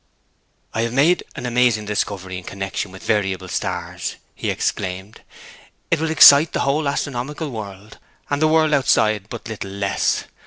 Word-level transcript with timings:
'I 0.73 0.81
have 0.81 0.93
made 0.93 1.21
an 1.35 1.45
amazing 1.45 1.85
discovery 1.85 2.39
in 2.39 2.43
connexion 2.43 2.91
with 2.91 3.03
the 3.03 3.13
variable 3.13 3.47
stars,' 3.47 4.15
he 4.33 4.49
exclaimed. 4.49 5.21
'It 5.91 5.99
will 5.99 6.09
excite 6.09 6.53
the 6.53 6.61
whole 6.61 6.87
astronomical 6.89 7.51
world, 7.51 7.99
and 8.27 8.41
the 8.41 8.47
world 8.47 8.73
outside 8.73 9.29
but 9.29 9.47
little 9.47 9.69
less. 9.69 10.23